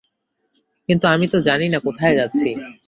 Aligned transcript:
কিন্তু 0.89 1.05
আমি 1.07 1.25
তো 1.27 1.37
জানি 1.41 1.65
না 1.69 1.79
কোথায় 1.79 2.15
যাচ্ছি। 2.15 2.49